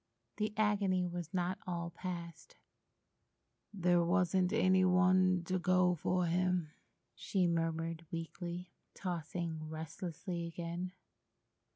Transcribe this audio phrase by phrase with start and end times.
[0.37, 2.55] The agony was not all passed.
[3.71, 6.71] "There wasn't any one to go for him,"
[7.13, 10.93] she murmured weakly, tossing restlessly again.